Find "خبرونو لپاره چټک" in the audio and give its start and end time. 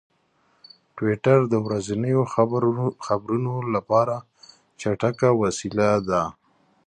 3.05-5.17